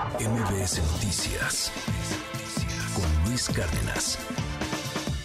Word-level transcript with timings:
MBS 0.00 0.80
Noticias 0.92 1.70
con 2.94 3.28
Luis 3.28 3.50
Cárdenas. 3.50 4.18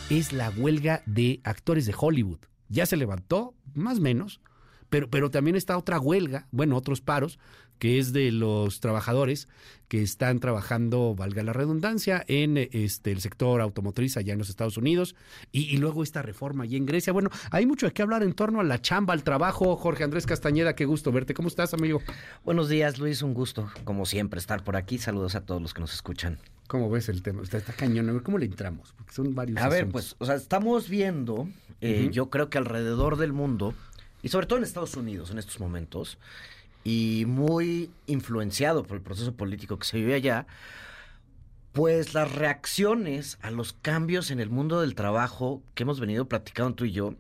Es 0.09 0.33
la 0.33 0.49
huelga 0.49 1.01
de 1.05 1.39
actores 1.45 1.85
de 1.85 1.95
Hollywood. 1.97 2.39
Ya 2.67 2.85
se 2.85 2.97
levantó, 2.97 3.53
más 3.73 3.99
o 3.99 4.01
menos, 4.01 4.41
pero, 4.89 5.09
pero 5.09 5.31
también 5.31 5.55
está 5.55 5.77
otra 5.77 5.97
huelga, 5.97 6.49
bueno, 6.51 6.75
otros 6.75 6.99
paros, 6.99 7.39
que 7.79 7.99
es 7.99 8.13
de 8.13 8.31
los 8.31 8.79
trabajadores 8.79 9.47
que 9.87 10.01
están 10.01 10.39
trabajando, 10.39 11.13
valga 11.15 11.43
la 11.43 11.53
redundancia, 11.53 12.23
en 12.27 12.57
este 12.57 13.11
el 13.11 13.21
sector 13.21 13.61
automotriz 13.61 14.17
allá 14.17 14.33
en 14.33 14.39
los 14.39 14.49
Estados 14.49 14.77
Unidos 14.77 15.15
y, 15.51 15.63
y 15.63 15.77
luego 15.77 16.01
esta 16.01 16.21
reforma 16.21 16.63
allá 16.63 16.77
en 16.77 16.85
Grecia. 16.85 17.13
Bueno, 17.13 17.29
hay 17.51 17.65
mucho 17.65 17.85
de 17.85 17.93
qué 17.93 18.01
hablar 18.01 18.23
en 18.23 18.33
torno 18.33 18.59
a 18.59 18.63
la 18.63 18.81
chamba, 18.81 19.13
al 19.13 19.23
trabajo. 19.23 19.75
Jorge 19.75 20.03
Andrés 20.03 20.25
Castañeda, 20.25 20.75
qué 20.75 20.85
gusto 20.85 21.11
verte. 21.11 21.33
¿Cómo 21.33 21.47
estás, 21.47 21.73
amigo? 21.73 22.01
Buenos 22.43 22.67
días, 22.67 22.97
Luis. 22.97 23.21
Un 23.21 23.33
gusto, 23.33 23.69
como 23.83 24.05
siempre, 24.05 24.39
estar 24.39 24.63
por 24.63 24.75
aquí. 24.75 24.97
Saludos 24.97 25.35
a 25.35 25.41
todos 25.41 25.61
los 25.61 25.73
que 25.73 25.81
nos 25.81 25.93
escuchan. 25.93 26.39
¿Cómo 26.67 26.89
ves 26.89 27.09
el 27.09 27.21
tema? 27.21 27.43
Está, 27.43 27.57
está 27.57 27.73
cañón. 27.73 28.09
A 28.09 28.13
ver, 28.13 28.23
¿cómo 28.23 28.39
le 28.39 28.47
entramos? 28.47 28.93
Porque 28.97 29.13
son 29.13 29.35
varios. 29.35 29.61
A 29.61 29.69
ver, 29.69 29.87
pues, 29.87 30.15
o 30.17 30.25
sea, 30.25 30.35
estamos 30.35 30.89
viendo, 30.89 31.47
eh, 31.81 32.09
yo 32.11 32.31
creo 32.31 32.49
que 32.49 32.57
alrededor 32.57 33.17
del 33.17 33.33
mundo, 33.33 33.75
y 34.23 34.29
sobre 34.29 34.47
todo 34.47 34.57
en 34.57 34.63
Estados 34.63 34.95
Unidos 34.95 35.29
en 35.29 35.37
estos 35.37 35.59
momentos, 35.59 36.17
y 36.85 37.25
muy 37.27 37.89
influenciado 38.05 38.83
por 38.83 38.95
el 38.95 39.03
proceso 39.03 39.33
político 39.33 39.77
que 39.77 39.87
se 39.87 39.97
vive 39.97 40.13
allá, 40.13 40.45
pues 41.73 42.13
las 42.13 42.31
reacciones 42.31 43.37
a 43.41 43.51
los 43.51 43.73
cambios 43.73 44.31
en 44.31 44.39
el 44.39 44.49
mundo 44.49 44.79
del 44.79 44.95
trabajo 44.95 45.61
que 45.73 45.83
hemos 45.83 45.99
venido 45.99 46.29
platicando 46.29 46.75
tú 46.75 46.85
y 46.85 46.91
yo, 46.91 47.15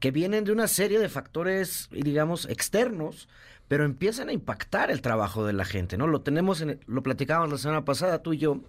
que 0.00 0.10
vienen 0.10 0.44
de 0.44 0.52
una 0.52 0.66
serie 0.66 0.98
de 0.98 1.10
factores, 1.10 1.88
digamos, 1.92 2.46
externos, 2.46 3.28
pero 3.68 3.84
empiezan 3.84 4.30
a 4.30 4.32
impactar 4.32 4.90
el 4.90 5.02
trabajo 5.02 5.46
de 5.46 5.52
la 5.52 5.66
gente, 5.66 5.98
¿no? 5.98 6.06
Lo 6.06 6.22
tenemos, 6.22 6.62
en, 6.62 6.80
lo 6.86 7.02
platicábamos 7.02 7.52
la 7.52 7.58
semana 7.58 7.84
pasada 7.84 8.22
tú 8.22 8.32
y 8.32 8.38
yo, 8.38 8.62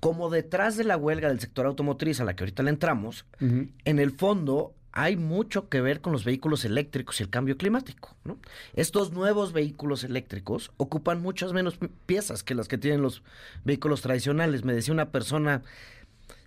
como 0.00 0.30
detrás 0.30 0.76
de 0.76 0.84
la 0.84 0.96
huelga 0.96 1.28
del 1.28 1.40
sector 1.40 1.64
automotriz 1.64 2.20
a 2.20 2.24
la 2.24 2.34
que 2.34 2.42
ahorita 2.42 2.64
le 2.64 2.70
entramos, 2.70 3.24
en 3.40 3.98
el 3.98 4.10
fondo 4.10 4.74
hay 4.96 5.16
mucho 5.16 5.68
que 5.68 5.80
ver 5.80 6.00
con 6.00 6.12
los 6.12 6.24
vehículos 6.24 6.64
eléctricos 6.64 7.18
y 7.18 7.24
el 7.24 7.28
cambio 7.28 7.56
climático. 7.56 8.14
¿no? 8.24 8.38
Estos 8.74 9.10
nuevos 9.12 9.52
vehículos 9.52 10.04
eléctricos 10.04 10.70
ocupan 10.76 11.20
muchas 11.20 11.52
menos 11.52 11.76
pi- 11.76 11.90
piezas 12.06 12.44
que 12.44 12.54
las 12.54 12.68
que 12.68 12.78
tienen 12.78 13.02
los 13.02 13.24
vehículos 13.64 14.02
tradicionales. 14.02 14.64
Me 14.64 14.72
decía 14.72 14.94
una 14.94 15.10
persona, 15.10 15.62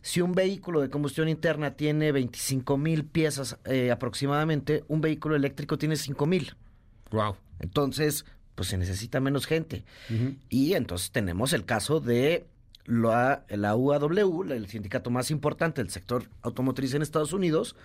si 0.01 0.21
un 0.21 0.31
vehículo 0.31 0.79
de 0.79 0.89
combustión 0.89 1.27
interna 1.27 1.71
tiene 1.71 2.13
25 2.13 2.77
mil 2.77 3.03
piezas 3.03 3.57
eh, 3.65 3.91
aproximadamente, 3.91 4.85
un 4.87 5.01
vehículo 5.01 5.35
eléctrico 5.35 5.77
tiene 5.77 5.97
5 5.97 6.25
mil. 6.25 6.55
Wow. 7.11 7.35
Entonces, 7.59 8.23
pues 8.55 8.69
se 8.69 8.77
necesita 8.77 9.19
menos 9.19 9.45
gente. 9.45 9.83
Y 10.49 10.73
entonces 10.73 11.11
tenemos 11.11 11.51
el 11.51 11.65
caso 11.65 11.99
de 11.99 12.47
la, 12.87 13.45
la 13.49 13.75
UAW, 13.75 14.51
el 14.51 14.67
sindicato 14.67 15.09
más 15.11 15.29
importante 15.29 15.81
del 15.81 15.91
sector 15.91 16.23
automotriz 16.41 16.93
en 16.95 17.01
Estados 17.03 17.33
Unidos, 17.33 17.75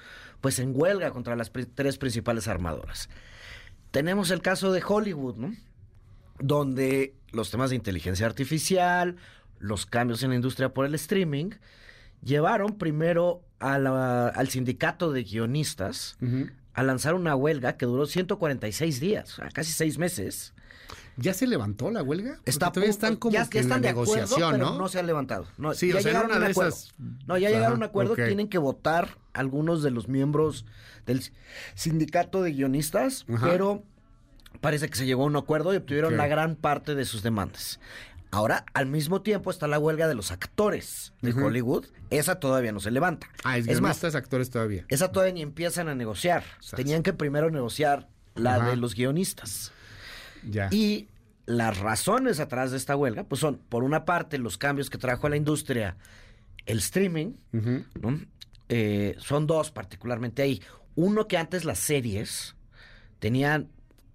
pues 0.40 0.58
en 0.60 0.72
huelga 0.74 1.10
contra 1.10 1.36
las 1.36 1.50
pri- 1.50 1.66
tres 1.66 1.98
principales 1.98 2.48
armadoras. 2.48 3.08
Tenemos 3.90 4.30
el 4.30 4.40
caso 4.40 4.72
de 4.72 4.82
Hollywood, 4.86 5.36
¿no? 5.36 5.52
Donde 6.38 7.14
los 7.32 7.50
temas 7.50 7.70
de 7.70 7.76
inteligencia 7.76 8.26
artificial, 8.26 9.16
los 9.58 9.86
cambios 9.86 10.22
en 10.22 10.30
la 10.30 10.36
industria 10.36 10.72
por 10.72 10.86
el 10.86 10.94
streaming, 10.94 11.50
llevaron 12.22 12.78
primero 12.78 13.42
a 13.58 13.78
la- 13.78 14.28
al 14.28 14.48
sindicato 14.48 15.12
de 15.12 15.24
guionistas 15.24 16.16
a 16.74 16.82
lanzar 16.82 17.14
una 17.14 17.36
huelga 17.36 17.76
que 17.76 17.86
duró 17.86 18.06
146 18.06 18.98
días, 19.00 19.32
o 19.32 19.36
sea, 19.36 19.48
casi 19.50 19.72
seis 19.72 19.98
meses. 19.98 20.54
¿Ya 21.16 21.34
se 21.34 21.46
levantó 21.46 21.90
la 21.90 22.02
huelga? 22.02 22.38
Está 22.46 22.72
todavía 22.72 22.90
están 22.90 23.16
como 23.16 23.34
ya, 23.34 23.48
que 23.48 23.58
ya 23.58 23.62
en 23.62 23.68
la 23.68 23.74
están 23.76 23.82
de 23.82 23.88
acuerdo, 23.90 24.14
negociación, 24.14 24.52
pero 24.52 24.64
¿no? 24.70 24.78
no 24.78 24.88
se 24.88 24.98
han 24.98 25.06
levantado. 25.06 25.46
No, 25.58 25.74
Sí, 25.74 25.88
ya 25.92 25.98
o 25.98 26.00
sea, 26.00 26.10
llegaron 26.12 26.32
a 26.32 26.36
un 26.38 26.42
acuerdo. 26.44 26.68
esas- 26.70 26.94
No, 27.26 27.36
ya 27.38 27.48
llegaron 27.50 27.72
a 27.72 27.76
un 27.76 27.82
acuerdo. 27.82 28.14
Tienen 28.14 28.48
que 28.48 28.58
votar 28.58 29.18
algunos 29.34 29.82
de 29.82 29.90
los 29.90 30.08
miembros 30.08 30.64
del 31.06 31.22
sindicato 31.74 32.42
de 32.42 32.52
guionistas, 32.52 33.26
Ajá. 33.32 33.46
pero 33.48 33.82
parece 34.60 34.88
que 34.88 34.96
se 34.96 35.06
llegó 35.06 35.24
a 35.24 35.26
un 35.26 35.36
acuerdo 35.36 35.72
y 35.74 35.76
obtuvieron 35.76 36.16
la 36.16 36.26
gran 36.28 36.56
parte 36.56 36.94
de 36.94 37.04
sus 37.04 37.22
demandas. 37.22 37.78
Ahora, 38.30 38.64
al 38.72 38.86
mismo 38.86 39.20
tiempo, 39.20 39.50
está 39.50 39.68
la 39.68 39.78
huelga 39.78 40.08
de 40.08 40.14
los 40.14 40.32
actores 40.32 41.12
de. 41.20 41.32
Hollywood. 41.34 41.84
Esa 42.08 42.36
todavía 42.40 42.72
no 42.72 42.80
se 42.80 42.90
levanta. 42.90 43.28
Ah, 43.44 43.58
es, 43.58 43.68
es 43.68 43.82
más, 43.82 44.02
actores 44.02 44.48
todavía. 44.48 44.86
esa 44.88 45.12
todavía 45.12 45.34
ni 45.34 45.42
empiezan 45.42 45.88
a 45.88 45.94
negociar. 45.94 46.42
Tenían 46.74 47.02
que 47.02 47.12
primero 47.12 47.50
negociar 47.50 48.08
la 48.34 48.54
Ajá. 48.54 48.70
de 48.70 48.76
los 48.76 48.94
guionistas. 48.94 49.72
Ya. 50.48 50.68
Y 50.70 51.08
las 51.46 51.78
razones 51.78 52.40
atrás 52.40 52.70
de 52.70 52.76
esta 52.76 52.96
huelga, 52.96 53.24
pues 53.24 53.40
son, 53.40 53.58
por 53.68 53.84
una 53.84 54.04
parte, 54.04 54.38
los 54.38 54.58
cambios 54.58 54.90
que 54.90 54.98
trajo 54.98 55.26
a 55.26 55.30
la 55.30 55.36
industria 55.36 55.96
el 56.66 56.78
streaming. 56.78 57.32
Eh, 58.68 59.16
son 59.18 59.46
dos 59.46 59.70
particularmente 59.70 60.42
ahí. 60.42 60.62
Uno 60.94 61.26
que 61.28 61.36
antes 61.36 61.64
las 61.64 61.78
series 61.78 62.54
tenían 63.18 63.68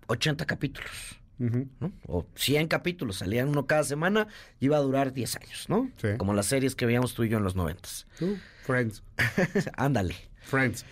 80 0.08 0.46
capítulos. 0.46 1.20
¿no? 1.40 1.92
O 2.08 2.26
100 2.36 2.68
capítulos, 2.68 3.18
salían 3.18 3.50
uno 3.50 3.68
cada 3.68 3.84
semana, 3.84 4.28
y 4.60 4.66
iba 4.66 4.78
a 4.78 4.80
durar 4.80 5.14
10 5.14 5.36
años, 5.36 5.66
¿no? 5.70 5.92
Sí. 6.02 6.10
Como 6.18 6.34
las 6.34 6.48
series 6.48 6.76
que 6.76 6.88
veíamos 6.88 7.14
tú 7.14 7.24
y 7.24 7.30
yo 7.30 7.38
en 7.38 7.44
los 7.44 7.56
noventas. 7.56 8.08
Tú, 8.18 8.38
Friends. 8.66 9.04
Ándale. 9.78 10.16
Friends. 10.42 10.84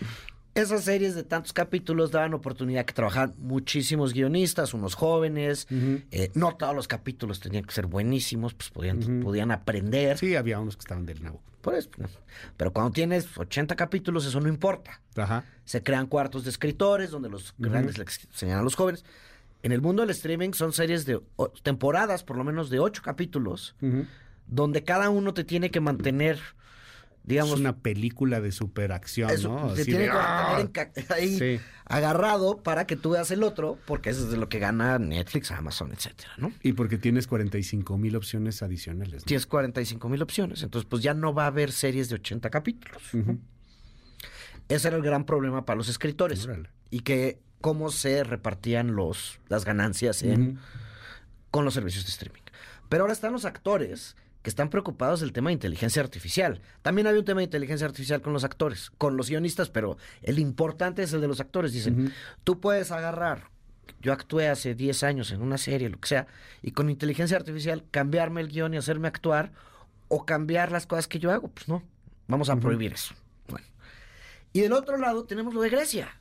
Esas 0.56 0.84
series 0.84 1.14
de 1.14 1.22
tantos 1.22 1.52
capítulos 1.52 2.10
daban 2.10 2.32
oportunidad 2.34 2.84
que 2.86 2.94
trabajaran 2.94 3.34
muchísimos 3.38 4.12
guionistas, 4.14 4.72
unos 4.74 4.94
jóvenes. 4.94 5.66
Eh, 5.70 6.30
no 6.34 6.56
todos 6.56 6.74
los 6.74 6.88
capítulos 6.88 7.40
tenían 7.40 7.64
que 7.64 7.74
ser 7.74 7.86
buenísimos, 7.86 8.54
pues 8.54 8.70
podían, 8.70 9.20
podían 9.22 9.50
aprender. 9.50 10.16
Sí, 10.16 10.34
había 10.34 10.58
unos 10.58 10.76
que 10.76 10.80
estaban 10.80 11.04
del 11.04 11.22
nabo. 11.22 11.42
Por 11.60 11.74
eso, 11.74 11.90
no. 11.98 12.08
Pero 12.56 12.72
cuando 12.72 12.92
tienes 12.92 13.36
80 13.36 13.76
capítulos, 13.76 14.24
eso 14.24 14.40
no 14.40 14.48
importa. 14.48 15.02
Ajá. 15.16 15.44
Se 15.66 15.82
crean 15.82 16.06
cuartos 16.06 16.44
de 16.44 16.50
escritores 16.50 17.10
donde 17.10 17.28
los 17.28 17.54
grandes 17.58 17.98
le 17.98 18.04
enseñan 18.04 18.58
a 18.58 18.62
los 18.62 18.76
jóvenes. 18.76 19.04
En 19.62 19.72
el 19.72 19.82
mundo 19.82 20.02
del 20.02 20.10
streaming 20.10 20.52
son 20.52 20.72
series 20.72 21.04
de 21.06 21.20
o- 21.36 21.48
temporadas, 21.50 22.22
por 22.24 22.36
lo 22.36 22.44
menos 22.44 22.70
de 22.70 22.78
8 22.78 23.02
capítulos, 23.04 23.74
donde 24.46 24.84
cada 24.84 25.10
uno 25.10 25.34
te 25.34 25.44
tiene 25.44 25.70
que 25.70 25.80
mantener, 25.80 26.38
digamos, 27.26 27.54
es 27.54 27.60
una 27.60 27.76
película 27.76 28.40
de 28.40 28.52
superacción, 28.52 29.30
eso, 29.30 29.48
¿no? 29.52 29.74
te 29.74 29.84
tiene 29.84 30.00
de, 30.00 30.06
que 30.06 30.12
¡ah! 30.12 30.68
ahí 31.10 31.36
Sí. 31.36 31.60
agarrado 31.84 32.62
para 32.62 32.86
que 32.86 32.96
tú 32.96 33.10
veas 33.10 33.30
el 33.30 33.42
otro, 33.42 33.78
porque 33.84 34.10
eso 34.10 34.24
es 34.24 34.30
de 34.30 34.36
lo 34.36 34.48
que 34.48 34.58
gana 34.60 34.98
Netflix, 34.98 35.50
Amazon, 35.50 35.92
etcétera, 35.92 36.30
¿no? 36.38 36.52
Y 36.62 36.72
porque 36.72 36.98
tienes 36.98 37.26
45 37.26 37.98
mil 37.98 38.16
opciones 38.16 38.62
adicionales. 38.62 39.22
¿no? 39.22 39.26
Tienes 39.26 39.46
45 39.46 40.08
mil 40.08 40.22
opciones, 40.22 40.62
entonces 40.62 40.88
pues 40.88 41.02
ya 41.02 41.14
no 41.14 41.34
va 41.34 41.44
a 41.44 41.48
haber 41.48 41.72
series 41.72 42.08
de 42.08 42.14
80 42.14 42.48
capítulos. 42.50 43.02
Ese 44.68 44.88
era 44.88 44.96
el 44.96 45.02
gran 45.02 45.24
problema 45.24 45.64
para 45.64 45.76
los 45.76 45.88
escritores. 45.88 46.44
Órale. 46.44 46.70
Y 46.90 47.00
que 47.00 47.40
cómo 47.60 47.90
se 47.90 48.22
repartían 48.24 48.94
los, 48.94 49.40
las 49.48 49.64
ganancias 49.64 50.22
en, 50.22 50.58
con 51.50 51.64
los 51.64 51.74
servicios 51.74 52.04
de 52.04 52.10
streaming. 52.10 52.42
Pero 52.88 53.02
ahora 53.04 53.12
están 53.12 53.32
los 53.32 53.44
actores 53.44 54.16
que 54.46 54.50
están 54.50 54.70
preocupados 54.70 55.18
del 55.18 55.32
tema 55.32 55.50
de 55.50 55.54
inteligencia 55.54 56.00
artificial. 56.00 56.60
También 56.82 57.08
había 57.08 57.18
un 57.18 57.24
tema 57.24 57.40
de 57.40 57.46
inteligencia 57.46 57.84
artificial 57.84 58.22
con 58.22 58.32
los 58.32 58.44
actores, 58.44 58.92
con 58.96 59.16
los 59.16 59.28
guionistas, 59.28 59.70
pero 59.70 59.96
el 60.22 60.38
importante 60.38 61.02
es 61.02 61.12
el 61.12 61.20
de 61.20 61.26
los 61.26 61.40
actores. 61.40 61.72
Dicen, 61.72 62.12
tú 62.44 62.60
puedes 62.60 62.92
agarrar, 62.92 63.50
yo 64.00 64.12
actué 64.12 64.48
hace 64.48 64.76
10 64.76 65.02
años 65.02 65.32
en 65.32 65.42
una 65.42 65.58
serie, 65.58 65.88
lo 65.88 65.98
que 65.98 66.06
sea, 66.06 66.28
y 66.62 66.70
con 66.70 66.90
inteligencia 66.90 67.36
artificial 67.36 67.82
cambiarme 67.90 68.40
el 68.40 68.46
guion 68.46 68.72
y 68.72 68.76
hacerme 68.76 69.08
actuar, 69.08 69.50
o 70.06 70.24
cambiar 70.24 70.70
las 70.70 70.86
cosas 70.86 71.08
que 71.08 71.18
yo 71.18 71.32
hago. 71.32 71.48
Pues 71.48 71.66
no, 71.66 71.82
vamos 72.28 72.48
a 72.48 72.54
prohibir 72.54 72.92
eso. 72.92 73.16
Bueno. 73.48 73.66
Y 74.52 74.60
del 74.60 74.74
otro 74.74 74.96
lado 74.96 75.24
tenemos 75.24 75.54
lo 75.54 75.60
de 75.60 75.70
Grecia, 75.70 76.20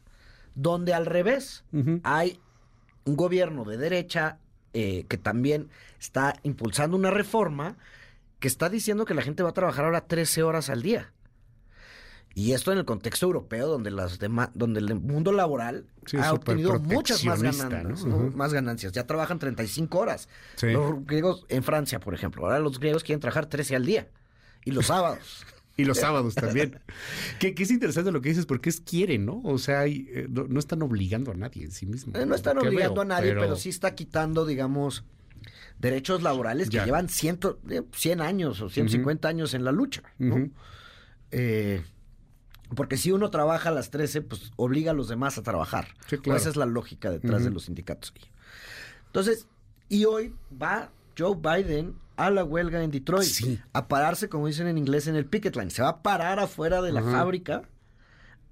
donde 0.56 0.96
al 0.96 1.06
revés 1.06 1.64
hay 2.02 2.40
un 3.03 3.18
gobierno 3.18 3.66
de 3.66 3.78
derecha 3.78 4.40
eh, 4.74 5.06
que 5.08 5.19
también 5.19 5.69
está 6.00 6.34
impulsando 6.41 6.97
una 6.97 7.12
reforma 7.12 7.78
que 8.40 8.47
está 8.47 8.70
diciendo 8.70 9.05
que 9.05 9.14
la 9.14 9.22
gente 9.22 9.43
va 9.43 9.49
a 9.49 9.53
trabajar 9.53 9.85
ahora 9.85 10.08
13 10.08 10.43
horas 10.43 10.70
al 10.70 10.82
día. 10.82 11.11
Y 12.37 12.52
esto 12.52 12.73
en 12.73 12.78
el 12.78 12.85
contexto 12.85 13.26
europeo, 13.26 13.66
donde 13.67 13.91
las 13.91 14.20
donde 14.53 14.79
el 14.82 14.96
mundo 14.96 15.32
laboral 15.32 15.85
Sí, 16.05 16.17
ha 16.17 16.34
obtenido 16.34 16.78
muchas 16.79 17.23
más 17.23 17.41
ganancias, 17.41 18.05
más 18.35 18.53
ganancias. 18.53 18.91
Ya 18.91 19.08
trabajan 19.08 19.40
35 19.40 19.97
horas. 19.97 20.28
Sí. 20.58 20.67
Los 20.72 21.05
griegos 21.05 21.46
en 21.47 21.64
Francia, 21.64 22.02
por 22.02 22.14
ejemplo, 22.14 22.43
ahora 22.43 22.59
los 22.59 22.78
griegos 22.78 23.05
quieren 23.05 23.22
trabajar 23.22 23.46
13 23.46 23.78
al 23.78 23.85
día. 23.85 24.09
Y 24.66 24.72
los 24.72 24.88
sábados. 24.88 25.46
Y 25.78 25.84
los 25.84 25.97
sábados 25.97 26.35
también. 26.35 26.79
que, 27.38 27.53
que 27.53 27.64
es 27.64 27.70
interesante 27.70 28.09
lo 28.09 28.22
que 28.22 28.29
dices, 28.29 28.46
porque 28.46 28.70
es 28.70 28.79
quieren, 28.79 29.26
¿no? 29.26 29.41
O 29.43 29.58
sea, 29.58 29.81
hay, 29.81 30.08
eh, 30.09 30.26
no, 30.29 30.46
no 30.47 30.58
están 30.58 30.81
obligando 30.81 31.31
a 31.31 31.34
nadie 31.34 31.66
en 31.66 31.72
sí 31.72 31.85
mismo. 31.85 32.17
Eh, 32.17 32.26
No 32.26 32.34
están 32.34 32.58
obligando 32.58 32.93
veo, 32.93 33.02
a 33.02 33.05
nadie, 33.05 33.34
pero... 33.34 33.58
sí 33.58 33.67
está 33.67 33.93
quitando, 33.93 34.46
digamos, 34.46 35.03
derechos 35.79 36.22
laborales 36.23 36.69
que 36.69 36.78
Ya. 36.78 36.85
llevan 36.85 37.09
ciento, 37.09 37.59
eh, 37.69 37.84
100 37.93 38.22
años 38.22 38.61
o 38.61 38.69
150 38.69 39.28
años 39.28 39.53
en 39.53 39.63
la 39.66 39.72
lucha. 39.72 40.02
¿no? 40.17 40.49
Eh, 41.31 41.84
porque 42.75 42.97
si 42.97 43.11
uno 43.11 43.29
trabaja 43.29 43.69
a 43.69 43.72
las 43.72 43.90
13, 43.91 44.22
pues 44.22 44.52
obliga 44.55 44.91
a 44.91 44.93
los 44.93 45.07
demás 45.07 45.37
a 45.37 45.43
trabajar. 45.43 45.90
Sí, 46.07 46.16
O 46.16 46.22
claro. 46.22 46.40
Esa 46.40 46.49
es 46.49 46.55
la 46.55 46.66
lógica 46.66 47.09
detrás 47.11 47.43
de 47.43 47.52
los 47.52 47.63
sindicatos. 47.66 48.13
Entonces, 49.07 49.47
y 49.90 50.05
hoy 50.05 50.34
va 50.61 50.91
Joe 51.17 51.35
Biden 51.35 51.96
a 52.17 52.29
la 52.31 52.43
huelga 52.43 52.81
en 52.84 52.91
Detroit. 52.91 53.28
Sí. 53.29 53.59
A 53.73 53.87
pararse, 53.87 54.29
como 54.29 54.47
dicen 54.47 54.67
en 54.67 54.78
inglés, 54.78 55.07
en 55.07 55.16
el 55.16 55.25
picket 55.25 55.55
line. 55.55 55.69
Se 55.69 55.81
va 55.81 55.90
a 55.90 56.02
parar 56.02 56.40
afuera 56.40 56.81
de 56.81 56.91
la 56.91 57.02
fábrica 57.03 57.63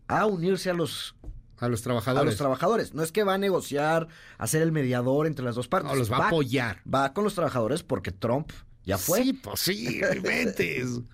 a 0.08 0.26
unirse 0.26 0.70
a 0.70 0.74
los, 0.74 1.16
A 1.60 1.70
los 1.70 1.82
a 1.82 1.84
trabajadores. 1.84 2.26
los 2.26 2.38
trabajadores. 2.38 2.94
No 2.94 3.04
es 3.04 3.12
que 3.12 3.24
va 3.24 3.36
a 3.36 3.38
negociar, 3.38 4.08
a 4.38 4.48
ser 4.48 4.62
el 4.62 4.72
mediador 4.72 5.28
entre 5.28 5.46
las 5.46 5.56
dos 5.56 5.68
partes. 5.68 5.92
No, 5.92 5.98
los 5.98 6.12
va 6.12 6.18
a 6.18 6.28
apoyar. 6.28 6.82
Va 6.92 7.14
con 7.14 7.24
los 7.24 7.36
trabajadores 7.36 7.84
porque 7.84 8.12
Trump 8.12 8.52
ya 8.86 8.98
fue. 8.98 9.24
Sí, 9.24 9.34
pues 9.34 9.60
sí, 9.60 10.00
no 10.02 10.14
inventes. 10.14 11.00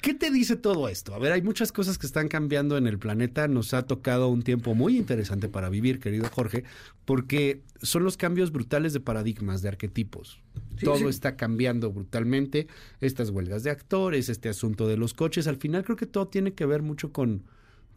¿Qué 0.00 0.14
te 0.14 0.30
dice 0.30 0.56
todo 0.56 0.88
esto? 0.88 1.14
A 1.14 1.18
ver, 1.18 1.32
hay 1.32 1.42
muchas 1.42 1.72
cosas 1.72 1.98
que 1.98 2.06
están 2.06 2.28
cambiando 2.28 2.78
en 2.78 2.86
el 2.86 2.98
planeta. 2.98 3.48
Nos 3.48 3.74
ha 3.74 3.82
tocado 3.82 4.28
un 4.28 4.42
tiempo 4.42 4.74
muy 4.74 4.96
interesante 4.96 5.48
para 5.50 5.68
vivir, 5.68 6.00
querido 6.00 6.26
Jorge, 6.30 6.64
porque 7.04 7.62
son 7.82 8.04
los 8.04 8.16
cambios 8.16 8.50
brutales 8.50 8.94
de 8.94 9.00
paradigmas, 9.00 9.60
de 9.60 9.68
arquetipos. 9.68 10.40
Sí, 10.78 10.86
todo 10.86 10.96
sí. 10.96 11.06
está 11.06 11.36
cambiando 11.36 11.92
brutalmente. 11.92 12.66
Estas 13.02 13.28
huelgas 13.28 13.62
de 13.62 13.70
actores, 13.70 14.30
este 14.30 14.48
asunto 14.48 14.88
de 14.88 14.96
los 14.96 15.12
coches. 15.12 15.46
Al 15.46 15.56
final 15.56 15.84
creo 15.84 15.96
que 15.96 16.06
todo 16.06 16.28
tiene 16.28 16.54
que 16.54 16.64
ver 16.64 16.80
mucho 16.80 17.12
con, 17.12 17.44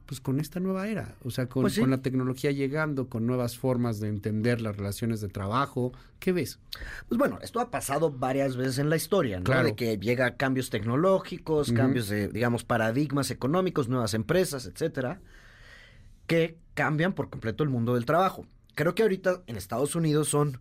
pues, 0.06 0.20
con 0.20 0.40
esta 0.40 0.60
nueva 0.60 0.88
era. 0.88 1.16
O 1.24 1.32
sea, 1.32 1.48
con, 1.48 1.64
Pues 1.64 1.74
sí. 1.74 1.82
con 1.82 1.90
la 1.90 2.02
tecnología 2.02 2.52
llegando, 2.52 3.08
con 3.08 3.26
nuevas 3.26 3.58
formas 3.58 4.00
de 4.00 4.10
entender 4.10 4.62
las 4.62 4.76
relaciones 4.78 5.22
de 5.22 5.30
trabajo. 5.30 5.94
¿Qué 6.20 6.32
ves? 6.32 6.60
Pues 7.08 7.18
bueno, 7.18 7.40
esto 7.42 7.60
ha 7.60 7.72
pasado 7.72 8.12
varias 8.12 8.56
veces 8.56 8.80
en 8.80 8.90
la 8.90 8.96
historia, 8.96 9.40
¿no? 9.40 9.44
Claro. 9.44 9.64
De 9.66 9.76
que 9.76 9.98
llega 9.98 10.36
cambios 10.36 10.70
tecnológicos, 10.70 11.72
cambios 11.72 12.10
de, 12.10 12.28
digamos, 12.28 12.64
paradigmas 12.64 13.32
económicos, 13.32 13.90
nuevas 13.90 14.14
empresas, 14.14 14.66
etcétera, 14.66 15.20
que 16.28 16.58
cambian 16.74 17.14
por 17.14 17.30
completo 17.30 17.64
el 17.64 17.70
mundo 17.70 17.96
del 17.96 18.06
trabajo. 18.06 18.46
Creo 18.76 18.96
que 18.96 19.04
ahorita 19.04 19.44
en 19.48 19.56
Estados 19.58 19.96
Unidos 19.96 20.30
son 20.30 20.60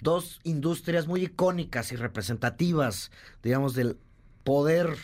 dos 0.00 0.40
industrias 0.44 1.06
muy 1.06 1.24
icónicas 1.24 1.92
y 1.92 1.96
representativas, 1.96 3.10
digamos, 3.42 3.74
del 3.74 3.98
poder 4.44 4.96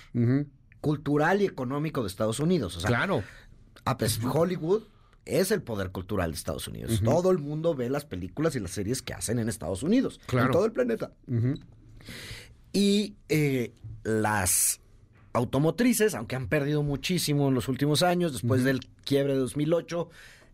cultural 0.81 1.43
y 1.43 1.47
económico 1.47 2.03
de 2.03 2.09
Estados 2.09 2.41
Unidos. 2.41 2.77
O 2.77 2.81
sea, 2.81 2.89
claro. 2.89 3.25
A 3.85 3.97
pesar- 3.97 4.25
Hollywood 4.33 4.83
es 5.25 5.51
el 5.51 5.61
poder 5.63 5.91
cultural 5.91 6.31
de 6.31 6.37
Estados 6.37 6.69
Unidos. 6.69 7.01
Todo 7.05 7.31
el 7.33 7.39
mundo 7.39 7.75
ve 7.75 7.91
las 7.91 8.05
películas 8.05 8.55
y 8.57 8.61
las 8.61 8.71
series 8.71 9.03
que 9.03 9.13
hacen 9.13 9.39
en 9.41 9.49
Estados 9.49 9.83
Unidos, 9.83 10.21
Claro. 10.27 10.47
en 10.47 10.53
todo 10.53 10.65
el 10.67 10.73
planeta. 10.73 11.11
Y 12.73 13.15
eh, 13.29 13.73
las 14.05 14.81
automotrices, 15.33 16.15
aunque 16.15 16.37
han 16.37 16.49
perdido 16.49 16.83
muchísimo 16.83 17.49
en 17.49 17.55
los 17.55 17.69
últimos 17.69 18.03
años, 18.03 18.33
después 18.33 18.65
del 18.65 18.81
quiebre 19.05 19.35
de 19.35 19.41
2008, 19.41 20.09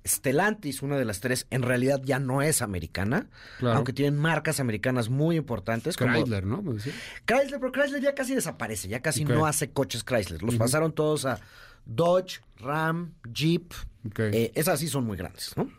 Stellantis, 0.05 0.83
una 0.83 0.97
de 0.97 1.05
las 1.05 1.21
tres, 1.21 1.47
en 1.51 1.63
realidad 1.63 2.01
ya 2.05 2.19
no 2.19 2.43
es 2.43 2.61
americana, 2.63 3.29
Claro. 3.59 3.77
aunque 3.77 3.93
tienen 3.93 4.19
marcas 4.19 4.59
americanas 4.59 5.09
muy 5.11 5.37
importantes. 5.37 5.97
como- 5.97 6.13
Chrysler, 6.15 6.45
¿no? 6.45 6.61
Me 6.63 6.75
decía. 6.75 6.93
Chrysler, 7.27 7.61
pero 7.61 7.71
Chrysler 7.73 8.03
ya 8.03 8.15
casi 8.15 8.35
desaparece, 8.35 8.89
ya 8.89 9.01
casi 9.01 9.25
no 9.25 9.47
hace 9.47 9.71
coches 9.71 10.03
Chrysler. 10.05 10.43
Los 10.43 10.57
pasaron 10.57 10.93
todos 10.93 11.25
a 11.25 11.39
Dodge, 11.85 12.41
Ram, 12.59 13.15
Jeep. 13.33 13.73
Eh, 14.19 14.53
esas 14.55 14.81
sí 14.81 14.89
son 14.89 15.05
muy 15.05 15.17
grandes, 15.17 15.53
¿no? 15.57 15.71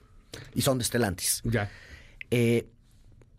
Y 0.53 0.61
son 0.61 0.77
de 0.77 0.83
Stellantis. 0.83 1.41
Ya. 1.43 1.69
Eh, 2.31 2.67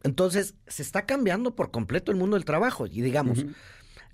entonces, 0.03 0.55
se 0.67 0.83
está 0.83 1.07
cambiando 1.07 1.57
por 1.57 1.71
completo 1.71 2.13
el 2.13 2.19
mundo 2.19 2.37
del 2.37 2.45
trabajo. 2.45 2.87
Y 2.87 3.01
digamos, 3.01 3.47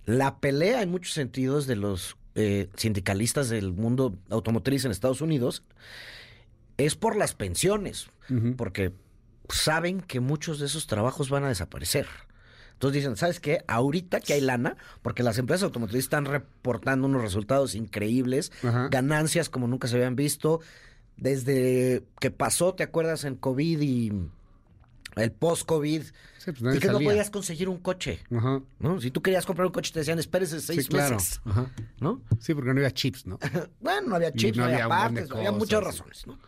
la 0.05 0.39
pelea 0.39 0.83
en 0.83 0.91
muchos 0.91 1.13
sentidos 1.13 1.67
de 1.67 1.77
los 1.77 2.17
eh, 2.37 2.69
sindicalistas 2.77 3.49
del 3.49 3.73
mundo 3.73 4.17
automotriz 4.31 4.85
en 4.85 4.93
Estados 4.93 5.21
Unidos 5.21 5.65
es 6.77 6.95
por 6.95 7.17
las 7.17 7.35
pensiones, 7.35 8.09
porque 8.57 8.93
saben 9.51 10.01
que 10.01 10.21
muchos 10.21 10.61
de 10.61 10.67
esos 10.67 10.87
trabajos 10.87 11.29
van 11.29 11.45
a 11.45 11.49
desaparecer. 11.49 12.07
Entonces 12.81 13.03
dicen, 13.03 13.17
¿sabes 13.19 13.41
qué? 13.41 13.63
Ahorita 13.69 14.21
que 14.21 14.33
hay 14.33 14.41
lana, 14.41 14.75
porque 15.03 15.23
las 15.23 15.37
empresas 15.37 15.65
automotrices 15.65 16.05
están 16.05 16.25
reportando 16.25 17.07
unos 17.09 17.21
resultados 17.21 17.75
increíbles, 17.75 18.53
Ajá. 18.65 18.89
ganancias 18.91 19.51
como 19.51 19.69
nunca 19.69 19.87
se 19.87 19.97
habían 19.97 20.17
visto, 20.17 20.61
desde 21.19 22.03
que 22.21 22.31
pasó, 22.31 22.73
¿te 22.75 22.83
acuerdas? 22.83 23.25
En 23.25 23.37
COVID 23.37 23.81
y 23.83 24.13
el 25.17 25.31
post-COVID, 25.31 26.05
Sí, 26.39 26.53
pues 26.53 26.77
y 26.77 26.79
que 26.79 26.87
no 26.89 27.01
podías 27.01 27.29
conseguir 27.29 27.69
un 27.69 27.77
coche, 27.77 28.21
Ajá. 28.35 28.63
¿no? 28.79 28.99
Si 28.99 29.11
tú 29.11 29.21
querías 29.21 29.45
comprar 29.45 29.67
un 29.67 29.73
coche, 29.75 29.93
te 29.93 29.99
decían, 29.99 30.19
espérese 30.19 30.59
seis 30.63 30.85
Sí, 30.85 30.89
claro. 30.89 31.17
meses, 31.17 31.43
Ajá. 31.45 31.71
¿no? 32.01 32.23
Sí, 32.39 32.55
porque 32.55 32.73
no 32.73 32.79
había 32.79 32.93
chips, 32.93 33.27
¿no? 33.27 33.39
Bueno, 33.83 34.09
no 34.09 34.17
había 34.17 34.33
chips, 34.33 34.57
no 34.57 34.65
no, 34.67 34.73
había, 34.73 34.89
partes, 34.89 35.29
no 35.29 35.37
había 35.37 35.53
muchas 35.53 35.85
razones, 35.85 36.27
¿no? 36.27 36.39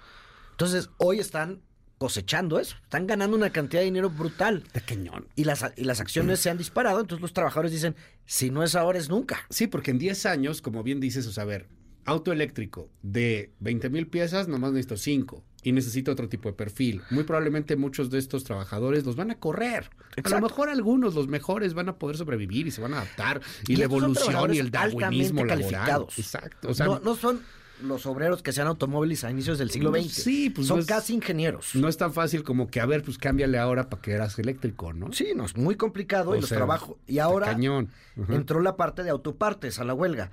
Entonces, 0.52 0.88
hoy 0.96 1.18
están 1.18 1.60
cosechando 2.02 2.58
eso, 2.58 2.74
están 2.82 3.06
ganando 3.06 3.36
una 3.36 3.50
cantidad 3.50 3.80
de 3.80 3.84
dinero 3.84 4.10
brutal. 4.10 4.64
De 4.74 4.80
cañón. 4.80 5.28
Y 5.36 5.44
las, 5.44 5.64
y 5.76 5.84
las 5.84 6.00
acciones 6.00 6.40
se 6.40 6.50
han 6.50 6.58
disparado, 6.58 7.00
entonces 7.00 7.22
los 7.22 7.32
trabajadores 7.32 7.70
dicen, 7.70 7.94
si 8.26 8.50
no 8.50 8.64
es 8.64 8.74
ahora, 8.74 8.98
es 8.98 9.08
nunca. 9.08 9.46
Sí, 9.50 9.68
porque 9.68 9.92
en 9.92 10.00
10 10.00 10.26
años, 10.26 10.62
como 10.62 10.82
bien 10.82 10.98
dices, 10.98 11.28
o 11.28 11.32
sea, 11.32 11.44
a 11.44 11.46
ver, 11.46 11.68
auto 12.04 12.32
eléctrico 12.32 12.90
de 13.02 13.52
20 13.60 13.88
mil 13.90 14.08
piezas, 14.08 14.48
nomás 14.48 14.72
necesito 14.72 14.96
5. 14.96 15.44
Y 15.62 15.70
necesito 15.70 16.10
otro 16.10 16.28
tipo 16.28 16.48
de 16.48 16.54
perfil. 16.54 17.02
Muy 17.10 17.22
probablemente 17.22 17.76
muchos 17.76 18.10
de 18.10 18.18
estos 18.18 18.42
trabajadores 18.42 19.04
los 19.04 19.14
van 19.14 19.30
a 19.30 19.38
correr. 19.38 19.90
A 20.16 20.20
Exacto. 20.20 20.30
lo 20.30 20.40
mejor 20.40 20.70
algunos, 20.70 21.14
los 21.14 21.28
mejores, 21.28 21.72
van 21.72 21.88
a 21.88 21.98
poder 22.00 22.16
sobrevivir 22.16 22.66
y 22.66 22.72
se 22.72 22.80
van 22.80 22.94
a 22.94 22.96
adaptar. 22.96 23.40
Y, 23.68 23.74
Y 23.74 23.76
la 23.76 23.84
evolución 23.84 24.52
y 24.52 24.58
el 24.58 24.72
darwinismo 24.72 25.44
laboral. 25.44 26.06
Exacto. 26.16 26.68
O 26.68 26.74
sea, 26.74 26.86
no, 26.86 26.98
no 26.98 27.14
son 27.14 27.42
los 27.82 28.06
obreros 28.06 28.42
que 28.42 28.52
sean 28.52 28.66
automóviles 28.68 29.24
a 29.24 29.30
inicios 29.30 29.58
del 29.58 29.70
siglo 29.70 29.90
XX. 29.92 30.12
Sí, 30.12 30.50
pues 30.50 30.66
son 30.66 30.78
no 30.78 30.80
es- 30.82 30.86
casi 30.86 31.14
ingenieros. 31.14 31.74
no 31.74 31.88
es 31.88 31.96
tan 31.96 32.12
fácil 32.12 32.42
como 32.44 32.68
que, 32.68 32.80
a 32.80 32.86
ver, 32.86 33.02
pues 33.02 33.18
cámbiale 33.18 33.58
ahora 33.58 33.88
para 33.90 34.00
que 34.02 34.12
eras 34.12 34.38
eléctrico, 34.38 34.92
¿no? 34.92 35.12
Sí, 35.12 35.28
no, 35.36 35.44
es 35.44 35.56
muy 35.56 35.76
complicado 35.76 36.30
O 36.30 36.36
y 36.36 36.40
los 36.40 36.48
trabajos. 36.50 36.96
Y 37.06 37.18
ahora 37.18 37.46
cañón. 37.46 37.88
Entró 38.28 38.60
la 38.60 38.76
parte 38.76 39.02
de 39.02 39.10
autopartes 39.10 39.78
a 39.78 39.84
la 39.84 39.94
huelga. 39.94 40.30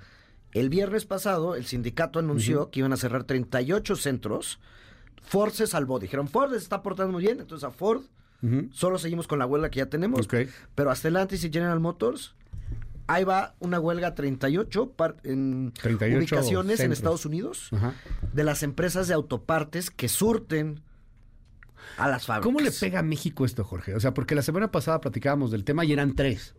El 0.52 0.68
viernes 0.68 1.04
pasado, 1.06 1.54
el 1.54 1.64
sindicato 1.66 2.18
anunció 2.18 2.70
que 2.70 2.80
iban 2.80 2.92
a 2.92 2.96
cerrar 2.96 3.24
38 3.24 3.94
centros. 3.96 4.58
Ford 5.22 5.52
se 5.52 5.66
salvó. 5.66 5.98
Dijeron, 6.00 6.26
Ford 6.28 6.50
se 6.50 6.56
está 6.56 6.82
portando 6.82 7.12
muy 7.12 7.22
bien. 7.22 7.40
Entonces 7.40 7.62
a 7.68 7.70
Ford 7.70 8.02
solo 8.72 8.98
seguimos 8.98 9.26
con 9.28 9.38
la 9.38 9.46
huelga 9.46 9.70
que 9.70 9.78
ya 9.78 9.86
tenemos. 9.86 10.26
Ok. 10.26 10.34
Pero 10.74 10.90
a 10.90 10.96
Stellantis 10.96 11.44
y 11.44 11.50
General 11.52 11.78
Motors, 11.78 12.34
ahí 13.14 13.24
va 13.24 13.54
una 13.58 13.80
huelga 13.80 14.14
38 14.14 14.92
par- 14.92 15.16
en 15.24 15.72
38 15.80 16.18
ubicaciones 16.18 16.80
en. 16.80 16.92
Estados 16.92 17.24
Unidos 17.26 17.68
Ajá. 17.72 17.94
de 18.32 18.44
las 18.44 18.62
empresas 18.62 19.08
de 19.08 19.14
autopartes 19.14 19.90
que 19.90 20.08
surten 20.08 20.82
a 21.96 22.08
las 22.08 22.26
fábricas. 22.26 22.44
¿Cómo 22.46 22.60
le 22.60 22.70
pega 22.72 23.00
a 23.00 23.02
México 23.02 23.44
esto, 23.44 23.64
Jorge? 23.64 23.94
O 23.94 24.00
sea, 24.00 24.14
porque 24.14 24.34
la 24.34 24.42
semana 24.42 24.70
pasada 24.70 25.00
platicábamos 25.00 25.50
del 25.50 25.64
tema 25.64 25.84
y 25.84 25.92
eran 25.92 26.14
tres. 26.14 26.54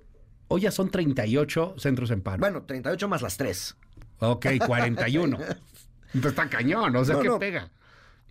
Hoy 0.48 0.62
ya 0.62 0.72
son 0.72 0.90
38 0.90 1.76
centros 1.78 2.12
en 2.12 2.22
paro. 2.22 2.40
Bueno, 2.40 2.64
38 2.64 3.08
más 3.08 3.22
las 3.22 3.38
3. 3.38 3.78
Ok, 4.20 4.46
41. 4.66 5.38
Entonces 6.14 6.32
está 6.32 6.50
cañón, 6.50 6.94
o 6.96 7.06
sea, 7.06 7.16
No, 7.16 7.22
¿qué 7.22 7.28
no. 7.30 7.40
pega? 7.40 7.72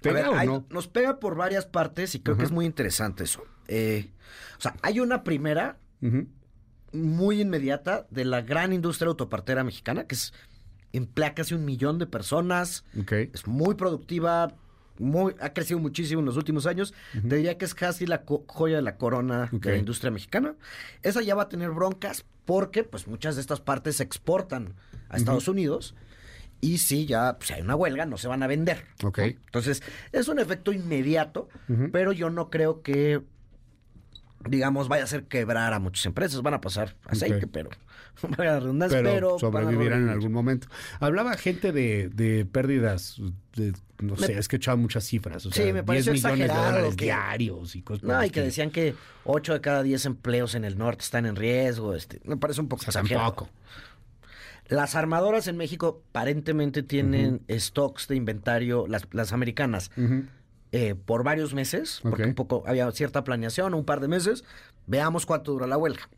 ¿Pega 0.03 0.15
ver, 0.21 0.29
o 0.29 0.35
hay- 0.37 0.47
no? 0.47 0.67
Nos 0.71 0.89
pega 0.89 1.19
por 1.19 1.35
varias 1.37 1.65
partes 1.67 2.15
y 2.15 2.21
creo 2.21 2.37
que 2.37 2.45
es 2.45 2.51
muy 2.51 2.67
interesante 2.67 3.25
eso. 3.25 3.43
Eh, 3.69 4.11
o 4.59 4.61
sea, 4.61 4.75
hay 4.83 5.01
una 5.01 5.23
primera. 5.25 5.79
Muy 6.93 7.41
inmediata 7.41 8.07
de 8.11 8.25
la 8.25 8.43
gran 8.43 8.73
industria 8.73 9.09
autopartera 9.09 9.65
mexicana, 9.65 10.05
que 10.05 10.15
es 10.15 10.33
emplea 10.93 11.35
casi 11.35 11.55
un 11.55 11.65
millón 11.65 11.99
de 11.99 12.07
personas, 12.07 12.85
es 13.33 13.47
muy 13.47 13.75
productiva, 13.75 14.55
muy, 14.99 15.35
ha 15.41 15.53
crecido 15.53 15.79
muchísimo 15.79 16.21
en 16.21 16.27
los 16.27 16.37
últimos 16.37 16.67
años. 16.67 16.95
Te 17.13 17.37
diría 17.37 17.57
que 17.59 17.65
es 17.65 17.75
casi 17.75 18.07
la 18.07 18.25
joya 18.47 18.77
de 18.77 18.83
la 18.83 18.97
corona 18.97 19.49
de 19.53 19.71
la 19.71 19.77
industria 19.77 20.11
mexicana. 20.11 20.55
Esa 21.03 21.23
ya 21.23 21.35
va 21.35 21.45
a 21.45 21.49
tener 21.49 21.71
broncas 21.71 22.25
porque 22.45 22.83
pues 22.83 23.07
muchas 23.07 23.37
de 23.37 23.41
estas 23.41 23.61
partes 23.61 23.97
se 23.97 24.03
exportan 24.03 24.75
a 25.09 25.17
Estados 25.17 25.49
Unidos 25.49 25.95
y 26.61 26.79
si 26.79 27.07
ya 27.07 27.39
pues, 27.39 27.51
hay 27.53 27.63
una 27.63 27.77
huelga 27.77 28.05
no 28.05 28.19
se 28.19 28.29
van 28.29 28.43
a 28.43 28.47
vender. 28.47 28.85
Entonces 29.47 29.83
es 30.13 30.29
un 30.29 30.39
efecto 30.39 30.73
inmediato, 30.73 31.49
pero 31.93 32.13
yo 32.13 32.31
no 32.31 32.51
creo 32.51 32.83
que 32.83 33.23
digamos 34.49 34.89
vaya 34.89 35.03
a 35.03 35.05
hacer 35.05 35.25
quebrar 35.25 35.73
a 35.73 35.79
muchas 35.79 36.07
empresas. 36.07 36.41
Van 36.43 36.55
a 36.55 36.61
pasar 36.61 36.97
aceite, 37.07 37.45
Ok. 37.47 37.51
pero 37.53 37.71
Pero, 38.37 38.75
pero, 38.89 39.39
sobrevivirán 39.39 40.03
en 40.03 40.09
algún 40.11 40.33
momento. 40.33 40.67
Hablaba 40.99 41.37
gente 41.39 41.73
de, 41.73 42.09
de 42.11 42.45
pérdidas, 42.45 43.17
de, 43.57 43.73
no 44.01 44.15
Me- 44.17 44.27
sé, 44.27 44.37
es 44.39 44.47
que 44.49 44.57
echaba 44.57 44.77
muchas 44.77 45.05
cifras. 45.05 45.47
O 45.47 45.51
Sí, 45.51 45.57
sea, 45.63 45.67
me 45.67 45.73
10 45.75 45.85
pareció 45.85 46.13
millones 46.13 46.39
de 46.49 46.55
dólares 46.55 46.97
que- 46.97 47.05
diarios 47.07 47.77
y 47.77 47.83
cosas 47.83 48.03
No, 48.03 48.23
y 48.25 48.29
que 48.31 48.43
decían 48.43 48.71
que 48.71 48.95
8 49.25 49.55
de 49.55 49.61
cada 49.63 49.83
10 49.83 50.05
empleos 50.07 50.55
en 50.55 50.65
el 50.65 50.77
norte 50.77 51.03
están 51.05 51.25
en 51.25 51.37
riesgo. 51.37 51.95
Este, 51.95 52.21
me 52.25 52.37
parece 52.37 52.61
un 52.61 52.69
poco 52.69 52.83
O 52.87 52.93
sea, 52.93 53.03
tampoco. 53.03 53.49
Las 54.69 54.95
armadoras 54.95 55.49
en 55.49 55.57
México 55.57 56.03
aparentemente 56.11 56.83
tienen 56.83 57.41
stocks 57.51 58.07
de 58.07 58.17
inventario, 58.17 58.87
las, 58.87 59.07
las 59.13 59.33
americanas, 59.33 59.91
Ujú. 59.97 60.25
Eh, 60.73 60.95
por 60.95 61.25
varios 61.25 61.55
meses, 61.55 62.01
porque 62.03 62.25
un 62.25 62.35
poco 62.35 62.63
había 62.67 62.91
cierta 62.93 63.25
planeación, 63.25 63.75
un 63.75 63.85
par 63.85 64.01
de 64.01 64.09
meses. 64.09 64.45
Veamos 64.87 65.27
cuánto 65.27 65.53
dura 65.53 65.67
la 65.67 65.77
huelga. 65.77 66.09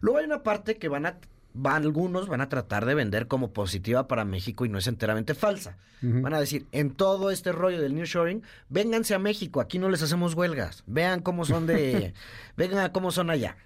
Luego 0.00 0.18
hay 0.18 0.24
una 0.24 0.42
parte 0.42 0.76
que 0.76 0.88
van 0.88 1.06
a, 1.06 1.18
van, 1.54 1.82
algunos 1.82 2.28
van 2.28 2.40
a 2.40 2.48
tratar 2.48 2.84
de 2.84 2.94
vender 2.94 3.26
como 3.26 3.52
positiva 3.52 4.08
para 4.08 4.24
México 4.24 4.64
y 4.64 4.68
no 4.68 4.78
es 4.78 4.86
enteramente 4.86 5.34
falsa. 5.34 5.76
Van 6.02 6.34
a 6.34 6.40
decir, 6.40 6.66
en 6.72 6.90
todo 6.90 7.30
este 7.30 7.52
rollo 7.52 7.80
del 7.80 7.94
nearshoring, 7.94 8.42
vénganse 8.68 9.14
a 9.14 9.18
México, 9.18 9.60
aquí 9.60 9.78
no 9.78 9.88
les 9.88 10.02
hacemos 10.02 10.34
huelgas. 10.34 10.84
Vean 10.86 11.20
cómo 11.20 11.44
son 11.44 11.66
de, 11.66 12.12
vengan 12.56 12.80
a 12.80 12.92
cómo 12.92 13.10
son 13.10 13.30
allá. 13.30 13.56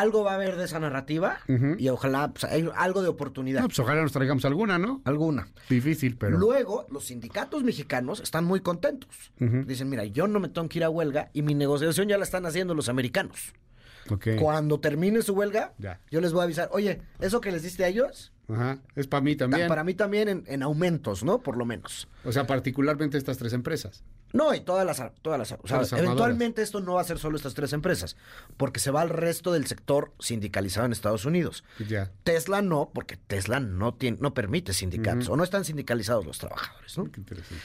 Algo 0.00 0.24
va 0.24 0.32
a 0.32 0.34
haber 0.34 0.56
de 0.56 0.64
esa 0.64 0.78
narrativa 0.80 1.38
y 1.78 1.88
ojalá 1.88 2.28
pues, 2.32 2.44
hay 2.44 2.68
algo 2.76 3.02
de 3.02 3.08
oportunidad. 3.08 3.60
No, 3.62 3.68
pues 3.68 3.78
ojalá 3.78 4.02
nos 4.02 4.12
traigamos 4.12 4.44
alguna, 4.44 4.78
¿no? 4.78 5.00
Alguna. 5.04 5.48
Difícil, 5.68 6.16
pero... 6.16 6.38
Luego, 6.38 6.86
los 6.90 7.04
sindicatos 7.06 7.62
mexicanos 7.64 8.20
están 8.20 8.44
muy 8.44 8.60
contentos. 8.60 9.32
Dicen, 9.38 9.88
mira, 9.88 10.04
yo 10.04 10.26
no 10.26 10.40
me 10.40 10.48
tengo 10.48 10.68
que 10.68 10.78
ir 10.78 10.84
a 10.84 10.90
huelga 10.90 11.30
y 11.32 11.42
mi 11.42 11.54
negociación 11.54 12.08
ya 12.08 12.18
la 12.18 12.24
están 12.24 12.46
haciendo 12.46 12.74
los 12.74 12.88
americanos. 12.88 13.52
Cuando 14.38 14.80
termine 14.80 15.22
su 15.22 15.32
huelga, 15.32 15.72
Ya. 15.78 16.00
yo 16.10 16.20
les 16.20 16.32
voy 16.32 16.40
a 16.42 16.44
avisar, 16.44 16.68
oye, 16.72 17.00
eso 17.20 17.40
que 17.40 17.50
les 17.50 17.62
diste 17.62 17.84
a 17.84 17.88
ellos, 17.88 18.32
Ajá. 18.48 18.78
Es 18.94 19.06
para 19.06 19.22
mí 19.22 19.36
también. 19.36 19.68
para 19.68 19.84
mí 19.84 19.94
también 19.94 20.28
en, 20.28 20.44
en 20.46 20.62
aumentos, 20.62 21.24
¿no? 21.24 21.38
Por 21.40 21.56
lo 21.56 21.64
menos. 21.64 22.08
O 22.26 22.32
sea, 22.32 22.46
particularmente 22.46 23.16
estas 23.16 23.38
tres 23.38 23.54
empresas. 23.54 24.04
No, 24.34 24.52
y 24.52 24.60
todas 24.60 24.84
las, 24.84 25.00
todas 25.22 25.38
las, 25.38 25.52
o 25.52 25.54
sea, 25.54 25.58
Todas 25.58 25.70
las 25.70 25.92
armadoras. 25.92 26.02
eventualmente 26.02 26.60
esto 26.62 26.80
no 26.80 26.94
va 26.94 27.02
a 27.02 27.04
ser 27.04 27.18
solo 27.18 27.36
estas 27.36 27.54
tres 27.54 27.72
empresas, 27.72 28.16
porque 28.56 28.80
se 28.80 28.90
va 28.90 29.00
al 29.00 29.08
resto 29.08 29.52
del 29.52 29.66
sector 29.68 30.12
sindicalizado 30.18 30.84
en 30.86 30.92
Estados 30.92 31.24
Unidos. 31.24 31.62
Tesla 32.24 32.60
no, 32.60 32.90
porque 32.92 33.16
Tesla 33.16 33.60
no 33.60 33.94
tiene, 33.94 34.18
no 34.20 34.34
permite 34.34 34.72
sindicatos, 34.72 35.28
o 35.28 35.36
no 35.36 35.44
están 35.44 35.64
sindicalizados 35.64 36.26
los 36.26 36.38
trabajadores, 36.38 36.98
¿no? 36.98 37.10
Qué 37.12 37.20
interesante. 37.20 37.62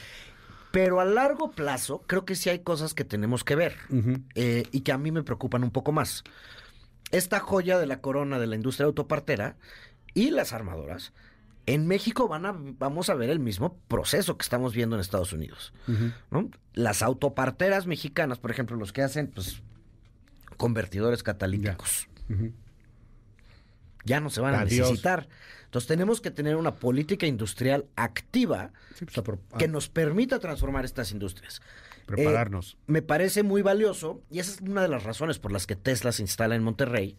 Pero 0.71 0.99
a 0.99 1.05
largo 1.05 1.49
plazo, 1.51 2.03
creo 2.05 2.25
que 2.25 2.35
sí 2.35 2.51
hay 2.51 2.59
cosas 2.59 2.93
que 2.93 3.03
tenemos 3.03 3.43
que 3.43 3.55
ver 3.55 3.75
eh, 4.35 4.67
y 4.71 4.81
que 4.81 4.91
a 4.91 4.99
mí 4.99 5.11
me 5.11 5.23
preocupan 5.23 5.63
un 5.63 5.71
poco 5.71 5.91
más. 5.91 6.23
Esta 7.09 7.39
joya 7.39 7.79
de 7.79 7.88
la 7.88 7.99
corona 8.01 8.38
de 8.38 8.45
la 8.45 8.55
industria 8.55 8.85
autopartera 8.85 9.57
y 10.13 10.29
las 10.29 10.53
armadoras, 10.53 11.13
en 11.73 11.88
México 11.88 12.27
van 12.27 12.45
a, 12.45 12.55
vamos 12.57 13.09
a 13.09 13.13
ver 13.13 13.29
el 13.29 13.39
mismo 13.39 13.77
proceso 13.88 14.38
que 14.38 14.43
estamos 14.43 14.73
viendo 14.73 14.95
en 14.95 15.01
Estados 15.01 15.33
Unidos. 15.33 15.73
Las 16.73 17.01
autoparteras 17.01 17.85
mexicanas, 17.85 18.39
por 18.39 18.49
ejemplo, 18.51 18.75
los 18.75 18.91
que 18.91 19.01
hacen 19.03 19.27
pues, 19.27 19.61
convertidores 20.57 21.21
catalíticos, 21.23 22.07
ya 24.05 24.19
no 24.19 24.29
se 24.29 24.41
van 24.41 24.55
a 24.55 24.63
necesitar. 24.63 25.27
Entonces 25.65 25.88
tenemos 25.88 26.21
que 26.21 26.31
tener 26.31 26.55
una 26.55 26.75
política 26.75 27.27
industrial 27.27 27.85
activa 27.95 28.71
Sí, 28.95 29.05
pues, 29.05 29.38
que 29.57 29.67
nos 29.67 29.88
permita 29.89 30.39
transformar 30.39 30.83
estas 30.85 31.11
industrias. 31.11 31.61
prepararnos. 32.07 32.73
Eh, 32.73 32.77
me 32.88 33.01
parece 33.03 33.43
muy 33.43 33.61
valioso 33.61 34.21
y 34.31 34.39
esa 34.39 34.53
es 34.53 34.61
una 34.61 34.81
de 34.81 34.88
las 34.88 35.03
razones 35.03 35.38
por 35.38 35.51
las 35.51 35.67
que 35.67 35.75
Tesla 35.75 36.11
se 36.11 36.23
instala 36.23 36.55
en 36.55 36.63
Monterrey, 36.63 37.17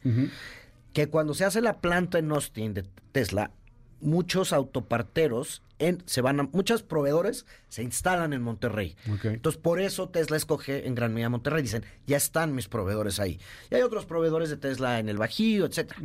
que 0.92 1.09
cuando 1.09 1.35
se 1.35 1.45
hace 1.45 1.61
la 1.61 1.80
planta 1.80 2.19
en 2.19 2.33
Austin 2.33 2.75
de 2.75 2.83
Tesla, 3.12 3.52
muchos 4.00 4.52
autoparteros 4.52 5.62
en, 5.78 6.02
se 6.07 6.21
van 6.21 6.40
a, 6.40 6.42
muchos 6.45 6.83
proveedores 6.83 7.47
se 7.69 7.83
instalan 7.83 8.33
en 8.33 8.42
Monterrey. 8.42 8.97
Entonces, 9.25 9.61
por 9.61 9.80
eso 9.80 10.09
Tesla 10.11 10.37
escoge 10.37 10.87
en 10.87 10.95
gran 10.95 11.14
medida 11.14 11.28
Monterrey. 11.30 11.62
Dicen, 11.62 11.85
ya 12.07 12.16
están 12.19 12.54
mis 12.54 12.69
proveedores 12.69 13.19
ahí. 13.21 13.40
Y 13.71 13.75
hay 13.76 13.83
otros 13.83 14.04
proveedores 14.07 14.50
de 14.50 14.57
Tesla 14.59 14.99
en 14.99 15.09
el 15.09 15.16
Bajío, 15.19 15.64
etcétera. 15.66 16.00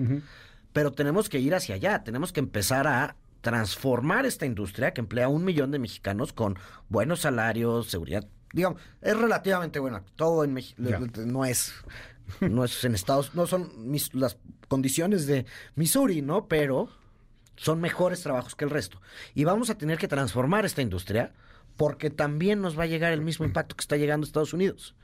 Pero 0.72 0.92
tenemos 0.94 1.28
que 1.30 1.40
ir 1.40 1.56
hacia 1.56 1.76
allá. 1.76 2.04
Tenemos 2.04 2.32
que 2.32 2.40
empezar 2.40 2.88
a 2.88 3.16
transformar 3.42 4.26
esta 4.26 4.46
industria 4.46 4.92
que 4.94 5.02
emplea 5.02 5.26
a 5.26 5.30
un 5.30 5.44
millón 5.46 5.72
de 5.72 5.80
mexicanos 5.80 6.34
con 6.34 6.58
buenos 6.90 7.22
salarios, 7.22 7.88
seguridad. 7.90 8.26
Digamos, 8.54 8.82
es 9.02 9.18
relativamente 9.18 9.80
buena. 9.80 10.04
Todo 10.16 10.44
en 10.44 10.54
México 10.54 10.82
Ya. 10.84 11.00
no 11.26 11.44
es, 11.46 11.74
no 12.40 12.64
es 12.64 12.84
en 12.86 12.96
Estados, 12.96 13.36
no 13.36 13.46
son 13.46 13.90
mis- 13.92 14.14
las 14.16 14.38
condiciones 14.70 15.28
de 15.28 15.46
Missouri, 15.76 16.22
¿no? 16.22 16.48
Pero 16.48 16.90
son 17.58 17.80
mejores 17.82 18.22
trabajos 18.22 18.56
que 18.56 18.66
el 18.66 18.72
resto. 18.72 19.02
Y 19.34 19.44
vamos 19.44 19.70
a 19.70 19.78
tener 19.78 19.98
que 19.98 20.08
transformar 20.08 20.66
esta 20.66 20.82
industria 20.82 21.34
porque 21.78 22.10
también 22.10 22.62
nos 22.62 22.78
va 22.78 22.84
a 22.84 22.88
llegar 22.88 23.12
el 23.14 23.22
mismo 23.22 23.46
impacto 23.46 23.76
que 23.76 23.82
está 23.82 23.98
llegando 23.98 24.26
a 24.26 24.28
Estados 24.28 24.54
Unidos. 24.54 24.96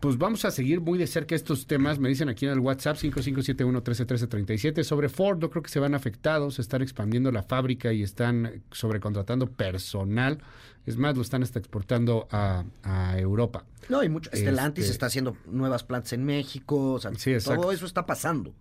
Pues 0.00 0.18
vamos 0.18 0.44
a 0.44 0.50
seguir 0.50 0.80
muy 0.82 0.98
de 0.98 1.06
cerca 1.06 1.34
estos 1.34 1.66
temas. 1.66 1.98
Me 1.98 2.10
dicen 2.10 2.28
aquí 2.28 2.44
en 2.44 2.52
el 2.52 2.58
WhatsApp 2.60 2.96
5571-131337 2.98 4.82
sobre 4.82 5.08
Ford. 5.08 5.38
Yo 5.40 5.50
creo 5.50 5.62
que 5.62 5.70
se 5.70 5.80
van 5.80 5.94
afectados, 5.94 6.58
están 6.58 6.82
expandiendo 6.82 7.30
la 7.32 7.42
fábrica 7.42 7.92
y 7.92 8.02
están 8.02 8.62
sobrecontratando 8.70 9.46
personal. 9.50 10.38
Es 10.86 10.96
más, 10.96 11.16
lo 11.16 11.22
están 11.22 11.42
hasta 11.42 11.58
exportando 11.58 12.28
a, 12.30 12.64
a 12.82 13.18
Europa. 13.18 13.64
No, 13.88 14.02
y 14.02 14.08
mucho. 14.08 14.30
Stellantis 14.34 14.84
Este- 14.84 14.92
está 14.92 15.06
haciendo 15.06 15.36
nuevas 15.46 15.84
plantas 15.84 16.12
en 16.12 16.24
México. 16.24 16.92
O 16.94 16.98
sea, 17.00 17.12
Sí, 17.16 17.32
exacto. 17.32 17.62
todo 17.62 17.72
eso 17.72 17.86
está 17.86 18.04
pasando. 18.04 18.52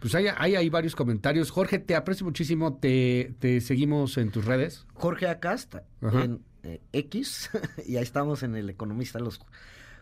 Pues 0.00 0.14
hay, 0.14 0.26
hay, 0.36 0.56
hay 0.56 0.68
varios 0.68 0.94
comentarios. 0.94 1.50
Jorge, 1.50 1.78
te 1.78 1.96
aprecio 1.96 2.24
muchísimo. 2.24 2.74
Te, 2.76 3.34
te 3.38 3.60
seguimos 3.60 4.16
en 4.18 4.30
tus 4.30 4.44
redes. 4.44 4.86
Jorge 4.94 5.28
Acasta 5.28 5.84
Ajá. 6.00 6.24
en 6.24 6.42
eh, 6.62 6.80
X 6.92 7.50
y 7.86 7.96
ahí 7.96 8.02
estamos 8.02 8.42
en 8.42 8.54
El 8.56 8.70
Economista 8.70 9.18
los 9.18 9.40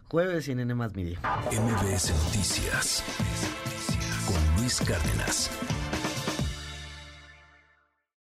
jueves 0.08 0.48
y 0.48 0.52
en 0.52 0.60
N 0.60 0.74
más 0.74 0.94
Media. 0.94 1.20
MBS 1.50 2.12
Noticias 2.24 3.04
con 4.26 4.60
Luis 4.62 4.80
Cárdenas. 4.80 5.50